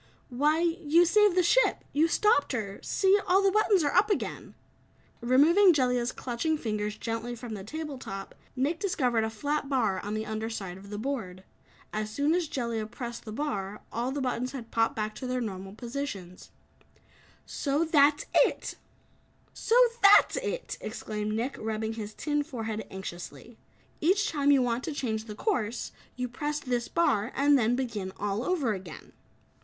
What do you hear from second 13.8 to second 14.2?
all